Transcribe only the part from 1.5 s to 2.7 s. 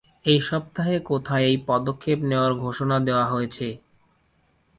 পদক্ষেপ নেওয়ার